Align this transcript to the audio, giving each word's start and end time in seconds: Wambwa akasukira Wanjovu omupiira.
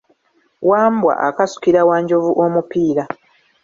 Wambwa 0.69 1.13
akasukira 1.27 1.81
Wanjovu 1.89 2.31
omupiira. 2.45 3.03